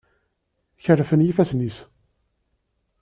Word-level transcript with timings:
Kerfen 0.83 1.23
yifassen-is. 1.25 1.77